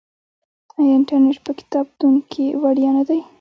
آیا 0.77 0.93
انټرنیټ 0.97 1.37
په 1.45 1.51
کتابتون 1.59 2.13
کې 2.31 2.45
وړیا 2.61 2.89
نه 2.97 3.03
دی؟ 3.09 3.19